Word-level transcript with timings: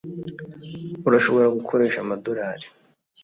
Urashobora 1.07 1.47
gukoresha 1.57 1.97
amadorari. 2.05 2.67